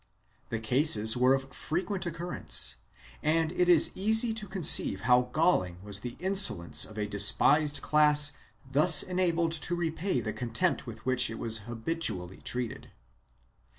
[0.49, 2.77] 1 Such cases were of frequent occurrence
[3.21, 8.31] and it is easy to conceive how galling was the insolence of a despised class
[8.71, 12.89] thus enabled to repay the contempt with which it was habitually treated.